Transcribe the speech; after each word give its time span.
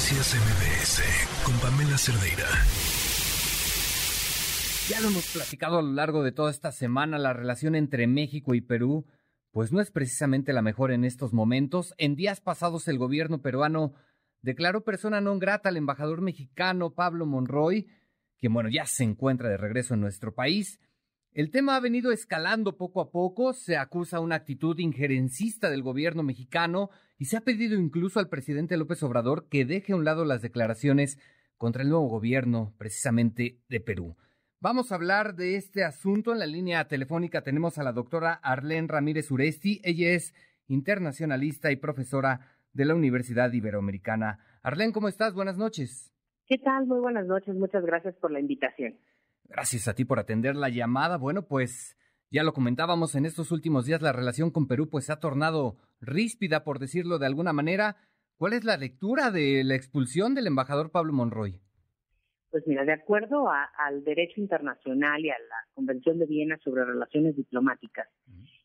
Noticias 0.00 0.34
MBS 0.34 1.44
con 1.44 1.54
Pamela 1.60 1.98
Cerdeira. 1.98 2.46
Ya 4.88 4.98
lo 5.02 5.08
hemos 5.08 5.30
platicado 5.30 5.78
a 5.78 5.82
lo 5.82 5.92
largo 5.92 6.22
de 6.22 6.32
toda 6.32 6.50
esta 6.50 6.72
semana, 6.72 7.18
la 7.18 7.34
relación 7.34 7.74
entre 7.74 8.06
México 8.06 8.54
y 8.54 8.62
Perú, 8.62 9.04
pues 9.50 9.72
no 9.72 9.80
es 9.82 9.90
precisamente 9.90 10.54
la 10.54 10.62
mejor 10.62 10.90
en 10.90 11.04
estos 11.04 11.34
momentos. 11.34 11.92
En 11.98 12.16
días 12.16 12.40
pasados 12.40 12.88
el 12.88 12.96
gobierno 12.96 13.42
peruano 13.42 13.92
declaró 14.40 14.84
persona 14.84 15.20
non 15.20 15.36
grata 15.36 15.68
al 15.68 15.76
embajador 15.76 16.22
mexicano 16.22 16.94
Pablo 16.96 17.26
Monroy, 17.26 17.92
quien 18.38 18.54
bueno, 18.54 18.70
ya 18.70 18.86
se 18.86 19.04
encuentra 19.04 19.50
de 19.50 19.58
regreso 19.58 19.92
en 19.92 20.00
nuestro 20.00 20.34
país. 20.34 20.80
El 21.32 21.52
tema 21.52 21.76
ha 21.76 21.80
venido 21.80 22.10
escalando 22.10 22.76
poco 22.76 23.00
a 23.00 23.12
poco, 23.12 23.52
se 23.52 23.76
acusa 23.76 24.18
una 24.18 24.34
actitud 24.34 24.76
injerencista 24.80 25.70
del 25.70 25.84
gobierno 25.84 26.24
mexicano 26.24 26.90
y 27.18 27.26
se 27.26 27.36
ha 27.36 27.42
pedido 27.42 27.78
incluso 27.78 28.18
al 28.18 28.28
presidente 28.28 28.76
López 28.76 29.00
Obrador 29.04 29.48
que 29.48 29.64
deje 29.64 29.92
a 29.92 29.96
un 29.96 30.04
lado 30.04 30.24
las 30.24 30.42
declaraciones 30.42 31.20
contra 31.56 31.84
el 31.84 31.88
nuevo 31.88 32.08
gobierno, 32.08 32.74
precisamente 32.78 33.60
de 33.68 33.80
Perú. 33.80 34.16
Vamos 34.58 34.90
a 34.90 34.96
hablar 34.96 35.36
de 35.36 35.54
este 35.54 35.84
asunto. 35.84 36.32
En 36.32 36.40
la 36.40 36.46
línea 36.46 36.88
telefónica 36.88 37.42
tenemos 37.42 37.78
a 37.78 37.84
la 37.84 37.92
doctora 37.92 38.32
Arlene 38.32 38.88
Ramírez 38.88 39.30
Uresti. 39.30 39.80
Ella 39.84 40.10
es 40.10 40.34
internacionalista 40.66 41.70
y 41.70 41.76
profesora 41.76 42.40
de 42.72 42.86
la 42.86 42.96
Universidad 42.96 43.52
Iberoamericana. 43.52 44.40
Arlene, 44.64 44.92
¿cómo 44.92 45.06
estás? 45.06 45.32
Buenas 45.32 45.56
noches. 45.56 46.12
¿Qué 46.48 46.58
tal? 46.58 46.86
Muy 46.86 46.98
buenas 46.98 47.26
noches. 47.26 47.54
Muchas 47.54 47.84
gracias 47.84 48.16
por 48.16 48.32
la 48.32 48.40
invitación. 48.40 48.96
Gracias 49.50 49.88
a 49.88 49.94
ti 49.94 50.04
por 50.04 50.20
atender 50.20 50.54
la 50.54 50.68
llamada. 50.68 51.16
Bueno, 51.16 51.42
pues 51.42 51.96
ya 52.30 52.44
lo 52.44 52.52
comentábamos 52.52 53.16
en 53.16 53.26
estos 53.26 53.50
últimos 53.50 53.84
días, 53.84 54.00
la 54.00 54.12
relación 54.12 54.52
con 54.52 54.68
Perú 54.68 54.88
pues 54.88 55.06
se 55.06 55.12
ha 55.12 55.18
tornado 55.18 55.76
ríspida, 56.00 56.62
por 56.62 56.78
decirlo 56.78 57.18
de 57.18 57.26
alguna 57.26 57.52
manera. 57.52 57.96
¿Cuál 58.36 58.52
es 58.52 58.64
la 58.64 58.76
lectura 58.76 59.32
de 59.32 59.64
la 59.64 59.74
expulsión 59.74 60.36
del 60.36 60.46
embajador 60.46 60.92
Pablo 60.92 61.12
Monroy? 61.12 61.60
Pues 62.50 62.64
mira, 62.68 62.84
de 62.84 62.92
acuerdo 62.92 63.48
al 63.50 64.04
derecho 64.04 64.40
internacional 64.40 65.20
y 65.24 65.30
a 65.30 65.38
la 65.38 65.56
Convención 65.74 66.20
de 66.20 66.26
Viena 66.26 66.56
sobre 66.58 66.84
Relaciones 66.84 67.36
Diplomáticas, 67.36 68.08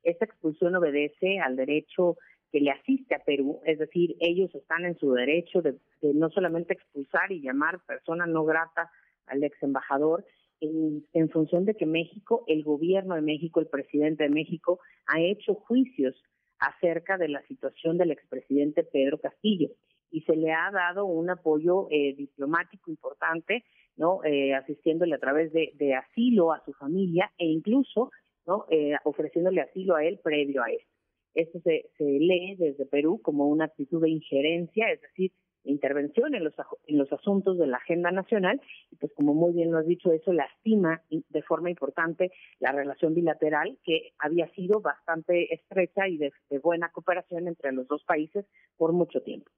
esta 0.03 0.25
expulsión 0.25 0.75
obedece 0.75 1.39
al 1.39 1.55
derecho 1.55 2.17
que 2.51 2.59
le 2.59 2.71
asiste 2.71 3.15
a 3.15 3.19
Perú, 3.19 3.59
es 3.65 3.79
decir, 3.79 4.15
ellos 4.19 4.53
están 4.53 4.85
en 4.85 4.97
su 4.97 5.11
derecho 5.13 5.61
de, 5.61 5.73
de 6.01 6.13
no 6.13 6.29
solamente 6.29 6.73
expulsar 6.73 7.31
y 7.31 7.41
llamar 7.41 7.79
persona 7.85 8.27
no 8.27 8.45
grata 8.45 8.91
al 9.25 9.43
ex 9.43 9.61
embajador, 9.61 10.23
en, 10.61 11.29
función 11.29 11.65
de 11.65 11.75
que 11.75 11.85
México, 11.85 12.43
el 12.47 12.63
gobierno 12.63 13.15
de 13.15 13.21
México, 13.21 13.59
el 13.59 13.67
presidente 13.67 14.23
de 14.23 14.29
México, 14.29 14.79
ha 15.07 15.19
hecho 15.19 15.55
juicios 15.55 16.15
acerca 16.59 17.17
de 17.17 17.29
la 17.29 17.41
situación 17.47 17.97
del 17.97 18.11
expresidente 18.11 18.83
Pedro 18.83 19.19
Castillo 19.19 19.69
y 20.11 20.21
se 20.21 20.35
le 20.35 20.51
ha 20.53 20.71
dado 20.71 21.05
un 21.05 21.29
apoyo 21.29 21.87
eh, 21.89 22.15
diplomático 22.15 22.89
importante, 22.89 23.65
no, 23.97 24.23
eh, 24.23 24.53
asistiéndole 24.53 25.15
a 25.15 25.19
través 25.19 25.51
de, 25.51 25.93
asilo 25.95 26.51
a 26.53 26.63
su 26.63 26.73
familia 26.73 27.31
e 27.37 27.45
incluso, 27.45 28.11
no, 28.45 28.65
eh, 28.69 28.95
ofreciéndole 29.03 29.61
asilo 29.61 29.95
a 29.95 30.05
él 30.05 30.19
previo 30.23 30.63
a 30.63 30.71
esto. 30.71 30.91
Esto 31.33 31.59
se, 31.59 31.89
se 31.97 32.05
lee 32.05 32.55
desde 32.57 32.85
Perú 32.85 33.19
como 33.21 33.47
una 33.47 33.65
actitud 33.65 34.01
de 34.01 34.09
injerencia, 34.09 34.89
es 34.89 35.01
decir, 35.01 35.31
intervención 35.65 36.35
en 36.35 36.43
los, 36.43 36.53
en 36.87 36.97
los 36.97 37.11
asuntos 37.11 37.57
de 37.57 37.67
la 37.67 37.77
agenda 37.77 38.11
nacional 38.11 38.61
y 38.91 38.95
pues 38.95 39.11
como 39.15 39.33
muy 39.33 39.53
bien 39.53 39.71
lo 39.71 39.79
has 39.79 39.87
dicho, 39.87 40.11
eso 40.11 40.33
lastima 40.33 41.01
de 41.09 41.41
forma 41.43 41.69
importante 41.69 42.31
la 42.59 42.71
relación 42.71 43.13
bilateral 43.13 43.77
que 43.83 44.13
había 44.19 44.47
sido 44.53 44.81
bastante 44.81 45.53
estrecha 45.53 46.07
y 46.07 46.17
de, 46.17 46.31
buena 46.63 46.89
cooperación 46.89 47.47
entre 47.47 47.71
los 47.71 47.87
dos 47.87 48.03
países 48.05 48.45
por 48.77 48.93
mucho 48.93 49.21
tiempo. 49.21 49.51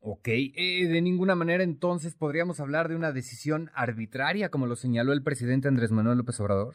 Ok, 0.00 0.28
eh, 0.28 0.86
de 0.86 1.02
ninguna 1.02 1.34
manera 1.34 1.64
entonces 1.64 2.14
podríamos 2.14 2.60
hablar 2.60 2.88
de 2.88 2.96
una 2.96 3.12
decisión 3.12 3.70
arbitraria 3.74 4.50
como 4.50 4.66
lo 4.66 4.76
señaló 4.76 5.12
el 5.12 5.22
presidente 5.22 5.68
Andrés 5.68 5.92
Manuel 5.92 6.18
López 6.18 6.38
Obrador. 6.40 6.74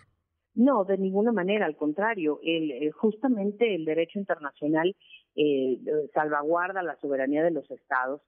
No, 0.55 0.83
de 0.83 0.97
ninguna 0.97 1.31
manera, 1.31 1.65
al 1.65 1.77
contrario, 1.77 2.39
el, 2.43 2.71
eh, 2.71 2.91
justamente 2.91 3.75
el 3.75 3.85
derecho 3.85 4.19
internacional 4.19 4.95
eh, 5.35 5.79
salvaguarda 6.13 6.83
la 6.83 6.97
soberanía 6.99 7.43
de 7.43 7.51
los 7.51 7.69
estados 7.71 8.21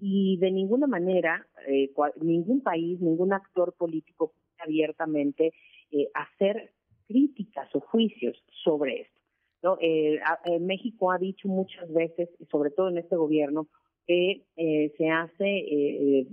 y 0.00 0.36
de 0.38 0.50
ninguna 0.50 0.86
manera 0.86 1.46
eh, 1.66 1.90
ningún 2.20 2.62
país, 2.62 3.00
ningún 3.00 3.32
actor 3.32 3.74
político 3.74 4.32
puede 4.32 4.62
abiertamente 4.62 5.52
eh, 5.90 6.08
hacer 6.14 6.72
críticas 7.06 7.68
o 7.74 7.80
juicios 7.80 8.42
sobre 8.64 9.02
esto. 9.02 9.20
¿no? 9.62 9.78
Eh, 9.80 10.20
México 10.60 11.10
ha 11.10 11.18
dicho 11.18 11.48
muchas 11.48 11.92
veces, 11.92 12.28
sobre 12.50 12.70
todo 12.70 12.88
en 12.88 12.98
este 12.98 13.16
gobierno, 13.16 13.68
que 14.06 14.44
se 14.54 15.10
hace 15.10 16.28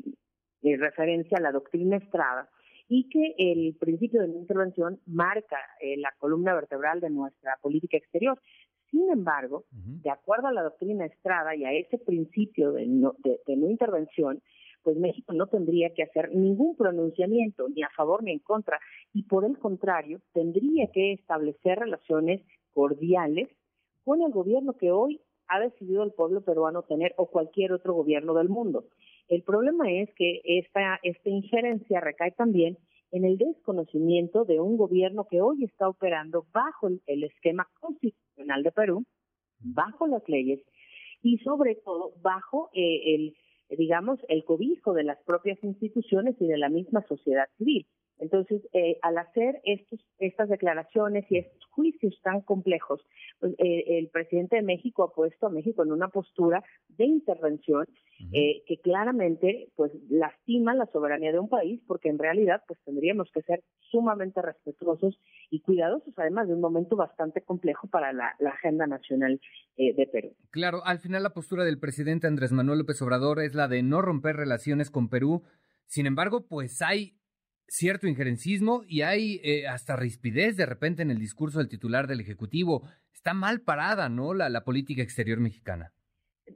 referencia 0.62 1.40
a 1.40 1.42
la 1.42 1.52
doctrina 1.52 1.98
Estrada 1.98 2.48
y 2.88 3.10
que 3.10 3.34
el 3.40 3.76
principio 3.80 4.22
de 4.22 4.28
no 4.28 4.38
intervención 4.38 5.00
marca 5.08 5.58
la 5.98 6.14
columna 6.20 6.54
vertebral 6.54 7.00
de 7.00 7.10
nuestra 7.10 7.58
política 7.64 7.98
exterior. 7.98 8.40
Sin 8.94 9.10
embargo, 9.10 9.64
de 9.72 10.12
acuerdo 10.12 10.50
a 10.50 10.52
la 10.52 10.62
doctrina 10.62 11.08
Estrada 11.08 11.56
y 11.56 11.66
a 11.66 11.74
ese 11.74 11.98
principio 11.98 12.74
de 12.74 12.86
no, 12.86 13.16
de, 13.24 13.40
no 13.58 13.68
intervención, 13.68 14.40
pues 14.84 14.98
México 14.98 15.34
no 15.34 15.48
tendría 15.48 15.96
que 15.96 16.04
hacer 16.04 16.30
ningún 16.32 16.76
pronunciamiento 16.76 17.68
ni 17.70 17.82
a 17.82 17.90
favor 17.90 18.22
ni 18.22 18.34
en 18.34 18.38
contra 18.38 18.80
y 19.12 19.24
por 19.24 19.46
el 19.46 19.58
contrario 19.58 20.22
tendría 20.32 20.92
que 20.94 21.14
establecer 21.14 21.80
relaciones 21.80 22.42
cordiales 22.72 23.50
con 24.06 24.22
el 24.22 24.32
gobierno 24.32 24.74
que 24.74 24.92
hoy 24.92 25.20
ha 25.48 25.60
decidido 25.60 26.04
el 26.04 26.12
pueblo 26.12 26.42
peruano 26.42 26.84
tener 26.84 27.16
o 27.18 27.26
cualquier 27.26 27.74
otro 27.74 27.96
gobierno 27.96 28.36
del 28.36 28.50
mundo. 28.50 28.86
El 29.28 29.42
problema 29.42 29.92
es 29.92 30.14
que 30.14 30.42
esta, 30.44 31.00
esta 31.02 31.30
injerencia 31.32 32.00
recae 32.00 32.30
también 32.30 32.78
en 33.14 33.26
el 33.26 33.38
desconocimiento 33.38 34.44
de 34.44 34.60
un 34.60 34.76
gobierno 34.76 35.28
que 35.30 35.40
hoy 35.40 35.64
está 35.64 35.88
operando 35.88 36.48
bajo 36.52 36.88
el, 37.06 37.24
esquema 37.24 37.70
constitucional 37.80 38.64
de 38.64 38.72
Perú, 38.72 39.06
bajo 39.60 40.08
las 40.08 40.28
leyes 40.28 40.60
y 41.22 41.38
sobre 41.38 41.76
todo 41.76 42.14
bajo 42.24 42.72
eh, 42.74 43.14
el, 43.14 43.36
digamos, 43.78 44.20
el 44.30 44.44
cobijo 44.44 44.94
de 44.94 45.04
las 45.04 45.20
propias 45.26 45.64
instituciones 45.64 46.36
y 46.40 46.48
de 46.48 46.58
la 46.58 46.70
misma 46.70 47.06
sociedad 47.08 47.46
civil. 47.60 47.86
Entonces, 48.24 48.62
eh, 48.72 49.00
al 49.02 49.18
hacer 49.18 49.60
estos, 49.66 50.00
estas 50.18 50.48
declaraciones 50.48 51.26
y 51.30 51.40
estos 51.40 51.66
juicios 51.66 52.18
tan 52.24 52.40
complejos, 52.40 53.02
pues, 53.42 53.54
eh, 53.58 53.98
el 54.00 54.08
presidente 54.08 54.56
de 54.56 54.62
México 54.62 55.04
ha 55.04 55.14
puesto 55.14 55.48
a 55.48 55.50
México 55.50 55.84
en 55.84 55.92
una 55.92 56.08
postura 56.08 56.64
de 56.88 57.06
intervención 57.06 57.86
eh, 58.32 58.64
que 58.66 58.80
claramente 58.80 59.68
pues 59.76 59.92
lastima 60.10 60.74
la 60.74 60.86
soberanía 60.86 61.34
de 61.34 61.40
un 61.40 61.50
país, 61.50 61.82
porque 61.86 62.08
en 62.08 62.18
realidad 62.18 62.64
pues 62.66 62.80
tendríamos 62.86 63.30
que 63.34 63.42
ser 63.42 63.62
sumamente 63.92 64.42
respetuosos 64.42 65.20
y 65.50 65.60
cuidadosos, 65.60 66.14
además 66.16 66.48
de 66.48 66.54
un 66.54 66.62
momento 66.62 66.96
bastante 66.96 67.42
complejo 67.42 67.88
para 67.88 68.14
la, 68.14 68.36
la 68.40 68.52
agenda 68.52 68.88
nacional 68.88 69.42
de 69.76 70.08
Perú. 70.10 70.34
Claro, 70.52 70.86
al 70.86 71.00
final 71.00 71.24
la 71.24 71.34
postura 71.34 71.66
del 71.66 71.80
presidente 71.80 72.28
Andrés 72.28 72.54
Manuel 72.54 72.80
López 72.80 73.02
Obrador 73.02 73.42
es 73.42 73.56
la 73.56 73.68
de 73.68 73.84
no 73.84 74.02
romper 74.02 74.38
relaciones 74.38 74.90
con 74.90 75.10
Perú. 75.10 75.44
Sin 75.88 76.06
embargo, 76.06 76.48
pues 76.48 76.82
hay 76.82 77.18
cierto 77.74 78.08
injerencismo 78.08 78.84
y 78.88 79.02
hay 79.02 79.42
eh, 79.44 79.68
hasta 79.68 79.96
rispidez 79.96 80.56
de 80.56 80.68
repente 80.68 81.02
en 81.02 81.10
el 81.10 81.18
discurso 81.18 81.58
del 81.58 81.70
titular 81.70 82.06
del 82.06 82.20
Ejecutivo. 82.20 82.84
Está 83.12 83.34
mal 83.34 83.62
parada, 83.62 84.10
¿no? 84.10 84.36
La, 84.36 84.50
la 84.50 84.64
política 84.64 85.02
exterior 85.02 85.40
mexicana. 85.40 85.92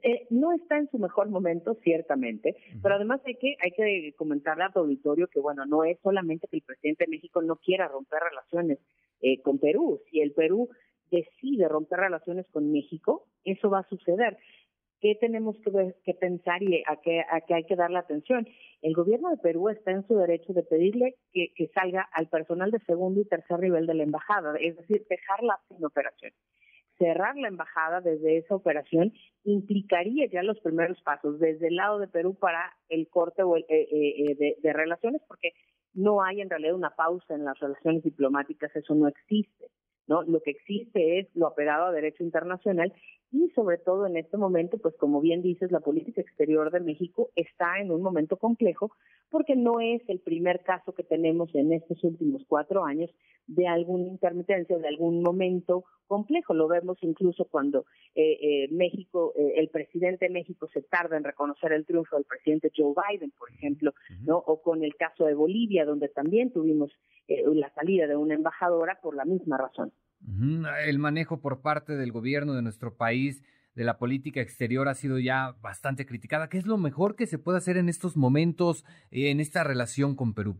Eh, 0.02 0.26
no 0.30 0.52
está 0.52 0.78
en 0.78 0.88
su 0.90 0.98
mejor 0.98 1.28
momento, 1.28 1.76
ciertamente, 1.82 2.56
pero 2.82 2.94
además 2.94 3.20
hay 3.24 3.34
que, 3.34 3.56
hay 3.60 3.72
que 3.72 4.14
comentarle 4.16 4.64
a 4.64 4.70
tu 4.70 4.80
auditorio 4.80 5.26
que, 5.26 5.40
bueno, 5.40 5.64
no 5.66 5.82
es 5.82 5.98
solamente 6.02 6.46
que 6.46 6.58
el 6.58 6.62
presidente 6.62 7.04
de 7.04 7.10
México 7.10 7.42
no 7.42 7.56
quiera 7.56 7.88
romper 7.88 8.20
relaciones 8.20 8.78
eh, 9.20 9.40
con 9.42 9.58
Perú. 9.58 10.00
Si 10.10 10.20
el 10.20 10.32
Perú 10.32 10.68
decide 11.10 11.68
romper 11.68 12.00
relaciones 12.00 12.46
con 12.52 12.70
México, 12.70 13.26
eso 13.44 13.70
va 13.70 13.80
a 13.80 13.88
suceder. 13.88 14.38
¿Qué 15.00 15.14
tenemos 15.20 15.56
que, 16.04 16.14
pensar 16.14 16.62
y 16.62 16.82
a 16.86 16.96
qué, 16.96 17.20
a 17.20 17.40
qué 17.42 17.54
hay 17.54 17.64
que 17.64 17.76
darle 17.76 17.98
atención? 17.98 18.48
El 18.82 18.94
gobierno 18.94 19.30
de 19.30 19.36
Perú 19.36 19.68
está 19.68 19.92
en 19.92 20.04
su 20.06 20.16
derecho 20.16 20.52
de 20.52 20.64
pedirle 20.64 21.14
que, 21.32 21.70
salga 21.72 22.08
al 22.12 22.28
personal 22.28 22.72
de 22.72 22.80
segundo 22.80 23.20
y 23.20 23.24
tercer 23.24 23.60
nivel 23.60 23.86
de 23.86 23.94
la 23.94 24.02
embajada, 24.02 24.56
es 24.58 24.76
decir, 24.76 25.06
dejarla 25.08 25.60
sin 25.68 25.84
operación. 25.84 26.32
Cerrar 26.98 27.36
la 27.36 27.46
embajada 27.46 28.00
desde 28.00 28.38
esa 28.38 28.56
operación 28.56 29.12
implicaría 29.44 30.26
ya 30.26 30.42
los 30.42 30.58
primeros 30.58 31.00
pasos 31.02 31.38
desde 31.38 31.68
el 31.68 31.76
lado 31.76 32.00
de 32.00 32.08
Perú 32.08 32.34
para 32.34 32.76
el 32.88 33.08
corte 33.08 33.42
eh, 33.42 33.64
eh, 33.68 33.86
eh, 33.92 34.34
de, 34.34 34.56
de 34.60 34.72
relaciones, 34.72 35.22
porque 35.28 35.52
no 35.94 36.24
hay 36.24 36.40
en 36.40 36.50
realidad 36.50 36.74
una 36.74 36.90
pausa 36.90 37.34
en 37.34 37.44
las 37.44 37.58
relaciones 37.60 38.02
diplomáticas, 38.02 38.74
eso 38.74 38.96
no 38.96 39.06
existe. 39.06 39.70
¿No? 40.08 40.22
Lo 40.22 40.40
que 40.40 40.50
existe 40.50 41.20
es 41.20 41.28
lo 41.34 41.46
apegado 41.46 41.86
a 41.86 41.92
derecho 41.92 42.24
internacional 42.24 42.92
y 43.30 43.50
sobre 43.50 43.76
todo 43.76 44.06
en 44.06 44.16
este 44.16 44.38
momento, 44.38 44.78
pues 44.78 44.94
como 44.96 45.20
bien 45.20 45.42
dices, 45.42 45.70
la 45.70 45.80
política 45.80 46.22
exterior 46.22 46.70
de 46.70 46.80
México 46.80 47.30
está 47.36 47.78
en 47.78 47.90
un 47.90 48.00
momento 48.00 48.38
complejo 48.38 48.90
porque 49.30 49.54
no 49.54 49.80
es 49.80 50.00
el 50.08 50.20
primer 50.20 50.62
caso 50.62 50.94
que 50.94 51.02
tenemos 51.02 51.54
en 51.54 51.74
estos 51.74 52.02
últimos 52.04 52.42
cuatro 52.48 52.84
años 52.84 53.10
de 53.46 53.66
alguna 53.66 54.06
intermitencia, 54.06 54.78
de 54.78 54.88
algún 54.88 55.22
momento 55.22 55.84
complejo. 56.06 56.54
Lo 56.54 56.68
vemos 56.68 56.96
incluso 57.02 57.44
cuando 57.44 57.84
eh, 58.14 58.38
eh, 58.40 58.68
México, 58.70 59.34
eh, 59.36 59.54
el 59.56 59.68
presidente 59.68 60.26
de 60.26 60.32
México 60.32 60.68
se 60.72 60.82
tarda 60.82 61.18
en 61.18 61.24
reconocer 61.24 61.72
el 61.72 61.84
triunfo 61.84 62.16
del 62.16 62.24
presidente 62.24 62.72
Joe 62.74 62.94
Biden, 63.10 63.32
por 63.38 63.50
ejemplo, 63.50 63.92
¿no? 64.24 64.38
O 64.38 64.62
con 64.62 64.82
el 64.82 64.94
caso 64.96 65.26
de 65.26 65.34
Bolivia, 65.34 65.84
donde 65.84 66.08
también 66.08 66.50
tuvimos 66.50 66.90
la 67.54 67.72
salida 67.74 68.06
de 68.06 68.16
una 68.16 68.34
embajadora 68.34 68.98
por 69.02 69.14
la 69.14 69.24
misma 69.24 69.58
razón. 69.58 69.92
El 70.86 70.98
manejo 70.98 71.40
por 71.40 71.60
parte 71.60 71.96
del 71.96 72.12
gobierno 72.12 72.54
de 72.54 72.62
nuestro 72.62 72.96
país 72.96 73.42
de 73.74 73.84
la 73.84 73.98
política 73.98 74.40
exterior 74.40 74.88
ha 74.88 74.94
sido 74.94 75.18
ya 75.20 75.54
bastante 75.60 76.04
criticada. 76.04 76.48
¿Qué 76.48 76.58
es 76.58 76.66
lo 76.66 76.78
mejor 76.78 77.14
que 77.14 77.26
se 77.26 77.38
puede 77.38 77.58
hacer 77.58 77.76
en 77.76 77.88
estos 77.88 78.16
momentos 78.16 78.84
eh, 79.12 79.30
en 79.30 79.38
esta 79.38 79.62
relación 79.62 80.16
con 80.16 80.34
Perú? 80.34 80.56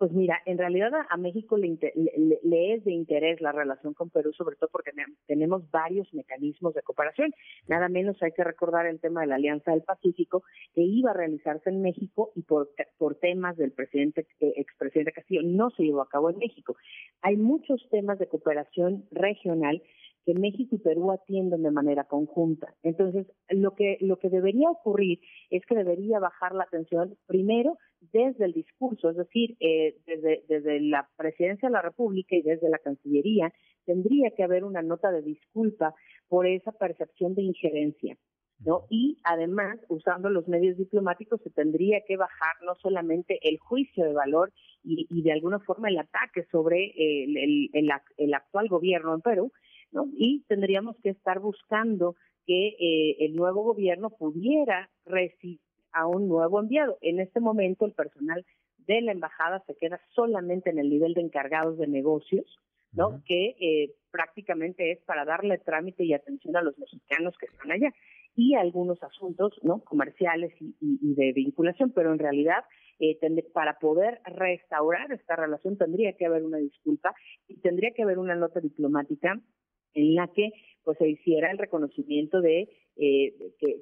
Pues 0.00 0.12
mira, 0.12 0.40
en 0.46 0.56
realidad 0.56 0.92
a 1.10 1.16
México 1.18 1.58
le, 1.58 1.74
es 1.74 2.84
de 2.84 2.90
interés 2.90 3.38
la 3.42 3.52
relación 3.52 3.92
con 3.92 4.08
Perú, 4.08 4.32
sobre 4.32 4.56
todo 4.56 4.70
porque 4.72 4.92
tenemos 5.26 5.70
varios 5.70 6.08
mecanismos 6.14 6.72
de 6.72 6.80
cooperación. 6.80 7.34
Nada 7.68 7.90
menos 7.90 8.16
hay 8.22 8.32
que 8.32 8.42
recordar 8.42 8.86
el 8.86 8.98
tema 8.98 9.20
de 9.20 9.26
la 9.26 9.34
Alianza 9.34 9.72
del 9.72 9.82
Pacífico, 9.82 10.42
que 10.72 10.80
iba 10.80 11.10
a 11.10 11.14
realizarse 11.14 11.68
en 11.68 11.82
México 11.82 12.32
y 12.34 12.40
por, 12.44 12.70
por 12.96 13.16
temas 13.16 13.58
del 13.58 13.72
presidente, 13.72 14.26
eh, 14.40 14.54
expresidente 14.56 15.09
No 15.42 15.70
se 15.70 15.84
llevó 15.84 16.02
a 16.02 16.08
cabo 16.08 16.30
en 16.30 16.38
México. 16.38 16.76
Hay 17.22 17.36
muchos 17.36 17.86
temas 17.90 18.18
de 18.18 18.28
cooperación 18.28 19.04
regional 19.10 19.82
que 20.26 20.34
México 20.34 20.76
y 20.76 20.78
Perú 20.78 21.12
atienden 21.12 21.62
de 21.62 21.70
manera 21.70 22.04
conjunta. 22.04 22.74
Entonces, 22.82 23.26
lo 23.48 23.74
que, 23.74 23.96
lo 24.00 24.18
que 24.18 24.28
debería 24.28 24.70
ocurrir 24.70 25.20
es 25.50 25.64
que 25.66 25.74
debería 25.74 26.18
bajar 26.18 26.54
la 26.54 26.64
atención 26.64 27.16
primero 27.26 27.78
desde 28.12 28.44
el 28.44 28.52
discurso, 28.52 29.10
es 29.10 29.16
decir, 29.16 29.56
eh, 29.60 29.96
desde, 30.06 30.44
desde 30.48 30.80
la 30.80 31.08
presidencia 31.16 31.68
de 31.68 31.72
la 31.72 31.82
República 31.82 32.36
y 32.36 32.42
desde 32.42 32.68
la 32.68 32.78
Cancillería, 32.78 33.52
tendría 33.84 34.30
que 34.30 34.42
haber 34.42 34.64
una 34.64 34.82
nota 34.82 35.10
de 35.10 35.22
disculpa 35.22 35.94
por 36.28 36.46
esa 36.46 36.72
percepción 36.72 37.34
de 37.34 37.42
injerencia. 37.42 38.16
¿No? 38.64 38.86
Y 38.90 39.18
además, 39.24 39.78
usando 39.88 40.28
los 40.30 40.46
medios 40.48 40.76
diplomáticos, 40.76 41.40
se 41.42 41.50
tendría 41.50 42.02
que 42.06 42.16
bajar 42.16 42.54
no 42.64 42.74
solamente 42.76 43.38
el 43.42 43.58
juicio 43.58 44.04
de 44.04 44.12
valor 44.12 44.52
y, 44.84 45.06
y 45.10 45.22
de 45.22 45.32
alguna 45.32 45.58
forma 45.60 45.88
el 45.88 45.98
ataque 45.98 46.44
sobre 46.50 46.92
el, 46.96 47.36
el, 47.36 47.70
el, 47.72 47.90
el 48.18 48.34
actual 48.34 48.68
gobierno 48.68 49.14
en 49.14 49.20
Perú, 49.20 49.52
y 50.12 50.44
tendríamos 50.46 50.96
que 51.02 51.10
estar 51.10 51.40
buscando 51.40 52.14
que 52.46 52.68
eh, 52.78 53.16
el 53.24 53.34
nuevo 53.34 53.62
gobierno 53.62 54.10
pudiera 54.10 54.88
recibir 55.04 55.58
a 55.92 56.06
un 56.06 56.28
nuevo 56.28 56.60
enviado. 56.60 56.96
En 57.00 57.18
este 57.18 57.40
momento 57.40 57.86
el 57.86 57.92
personal 57.92 58.46
de 58.86 59.00
la 59.02 59.12
embajada 59.12 59.62
se 59.66 59.74
queda 59.74 60.00
solamente 60.10 60.70
en 60.70 60.78
el 60.78 60.88
nivel 60.88 61.14
de 61.14 61.22
encargados 61.22 61.76
de 61.76 61.88
negocios, 61.88 62.46
¿no? 62.92 63.20
Que 63.24 63.56
eh, 63.60 63.92
prácticamente 64.12 64.92
es 64.92 65.00
para 65.00 65.24
darle 65.24 65.58
trámite 65.58 66.04
y 66.04 66.12
atención 66.12 66.56
a 66.56 66.62
los 66.62 66.78
mexicanos 66.78 67.36
que 67.38 67.46
están 67.46 67.72
allá 67.72 67.92
y 68.34 68.54
algunos 68.54 69.02
asuntos, 69.02 69.52
¿no? 69.62 69.80
Comerciales 69.80 70.52
y, 70.60 71.14
de 71.14 71.32
vinculación, 71.32 71.92
pero 71.92 72.12
en 72.12 72.18
realidad 72.18 72.64
eh, 72.98 73.18
para 73.52 73.78
poder 73.78 74.20
restaurar 74.24 75.10
esta 75.12 75.36
relación 75.36 75.76
tendría 75.76 76.12
que 76.14 76.26
haber 76.26 76.44
una 76.44 76.58
disculpa 76.58 77.14
y 77.48 77.60
tendría 77.60 77.90
que 77.92 78.02
haber 78.02 78.18
una 78.18 78.34
nota 78.34 78.60
diplomática 78.60 79.40
en 79.94 80.14
la 80.14 80.28
que 80.28 80.50
pues 80.84 80.98
se 80.98 81.08
hiciera 81.08 81.50
el 81.50 81.58
reconocimiento 81.58 82.40
de 82.40 82.68
eh, 82.96 83.34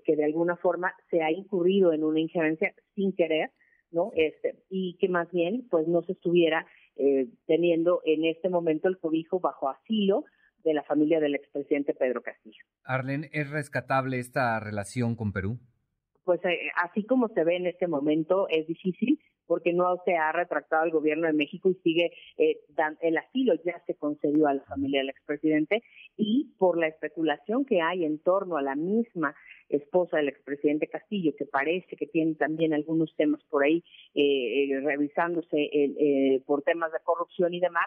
que, 0.04 0.16
de 0.16 0.24
alguna 0.24 0.56
forma 0.56 0.92
se 1.10 1.22
ha 1.22 1.30
incurrido 1.30 1.92
en 1.92 2.04
una 2.04 2.20
injerencia 2.20 2.74
sin 2.94 3.12
querer, 3.12 3.50
¿no? 3.90 4.12
Este, 4.14 4.56
y 4.70 4.96
que 4.98 5.08
más 5.08 5.30
bien 5.30 5.66
pues 5.70 5.86
no 5.88 6.02
se 6.02 6.12
estuviera 6.12 6.66
eh, 6.96 7.28
teniendo 7.46 8.00
en 8.04 8.24
este 8.24 8.48
momento 8.48 8.88
el 8.88 8.98
cobijo 8.98 9.40
bajo 9.40 9.68
asilo 9.68 10.24
de 10.68 10.74
la 10.74 10.84
familia 10.84 11.18
del 11.20 11.34
expresidente 11.34 11.94
Pedro 11.94 12.22
Castillo. 12.22 12.62
Arlen, 12.84 13.28
¿es 13.32 13.50
rescatable 13.50 14.18
esta 14.18 14.60
relación 14.60 15.16
con 15.16 15.32
Perú? 15.32 15.58
Pues 16.24 16.44
eh, 16.44 16.70
así 16.84 17.04
como 17.04 17.28
se 17.28 17.42
ve 17.44 17.56
en 17.56 17.66
este 17.66 17.86
momento 17.86 18.46
es 18.48 18.66
difícil, 18.66 19.18
porque 19.48 19.72
no 19.72 19.96
se 20.04 20.14
ha 20.14 20.30
retractado 20.30 20.84
el 20.84 20.92
gobierno 20.92 21.26
de 21.26 21.32
México 21.32 21.70
y 21.70 21.74
sigue 21.76 22.12
eh, 22.36 22.60
el 23.00 23.16
asilo 23.16 23.54
ya 23.64 23.82
se 23.86 23.94
concedió 23.94 24.46
a 24.46 24.54
la 24.54 24.62
familia 24.64 25.00
del 25.00 25.08
expresidente 25.08 25.82
y 26.16 26.52
por 26.58 26.78
la 26.78 26.86
especulación 26.86 27.64
que 27.64 27.80
hay 27.80 28.04
en 28.04 28.18
torno 28.20 28.58
a 28.58 28.62
la 28.62 28.76
misma 28.76 29.34
esposa 29.70 30.18
del 30.18 30.28
expresidente 30.28 30.86
Castillo, 30.86 31.32
que 31.36 31.46
parece 31.46 31.96
que 31.96 32.06
tiene 32.06 32.34
también 32.34 32.74
algunos 32.74 33.14
temas 33.16 33.42
por 33.44 33.64
ahí 33.64 33.82
eh, 34.14 34.70
eh 34.70 34.80
revisándose 34.80 35.56
eh, 35.56 36.42
por 36.46 36.62
temas 36.62 36.92
de 36.92 36.98
corrupción 37.02 37.52
y 37.54 37.60
demás, 37.60 37.86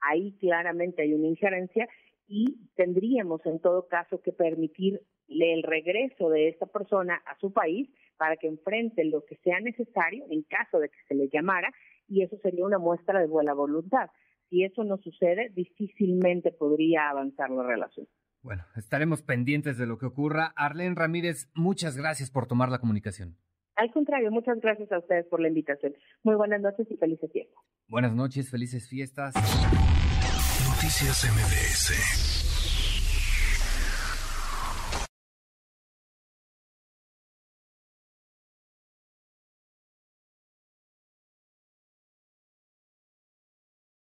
ahí 0.00 0.32
claramente 0.40 1.02
hay 1.02 1.12
una 1.12 1.28
injerencia 1.28 1.88
y 2.30 2.70
tendríamos 2.76 3.44
en 3.44 3.58
todo 3.58 3.88
caso 3.88 4.22
que 4.22 4.30
permitirle 4.30 5.02
el 5.28 5.64
regreso 5.64 6.30
de 6.30 6.48
esta 6.48 6.66
persona 6.66 7.20
a 7.26 7.36
su 7.40 7.52
país 7.52 7.90
para 8.16 8.36
que 8.36 8.46
enfrente 8.46 9.04
lo 9.04 9.24
que 9.24 9.36
sea 9.38 9.58
necesario 9.58 10.24
en 10.30 10.42
caso 10.42 10.78
de 10.78 10.90
que 10.90 10.98
se 11.08 11.16
le 11.16 11.28
llamara 11.28 11.72
y 12.06 12.22
eso 12.22 12.36
sería 12.40 12.64
una 12.64 12.78
muestra 12.78 13.18
de 13.18 13.26
buena 13.26 13.52
voluntad. 13.52 14.10
Si 14.48 14.62
eso 14.62 14.84
no 14.84 14.96
sucede, 14.98 15.50
difícilmente 15.56 16.52
podría 16.52 17.10
avanzar 17.10 17.50
la 17.50 17.64
relación. 17.64 18.06
Bueno, 18.42 18.62
estaremos 18.76 19.22
pendientes 19.22 19.76
de 19.76 19.86
lo 19.86 19.98
que 19.98 20.06
ocurra. 20.06 20.52
Arlene 20.54 20.94
Ramírez, 20.94 21.50
muchas 21.54 21.96
gracias 21.96 22.30
por 22.30 22.46
tomar 22.46 22.70
la 22.70 22.78
comunicación. 22.78 23.36
Al 23.74 23.90
contrario, 23.90 24.30
muchas 24.30 24.60
gracias 24.60 24.92
a 24.92 24.98
ustedes 24.98 25.26
por 25.26 25.40
la 25.40 25.48
invitación. 25.48 25.94
Muy 26.22 26.36
buenas 26.36 26.60
noches 26.60 26.88
y 26.90 26.96
felices 26.96 27.30
fiestas. 27.32 27.58
Buenas 27.88 28.14
noches, 28.14 28.50
felices 28.50 28.88
fiestas. 28.88 29.34
Noticias 30.68 31.24
MBS 31.24 32.29